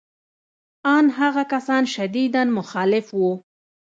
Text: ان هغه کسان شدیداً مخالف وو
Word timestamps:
ان 0.95 1.05
هغه 1.19 1.43
کسان 1.53 1.83
شدیداً 1.95 2.43
مخالف 2.57 3.07
وو 3.17 3.31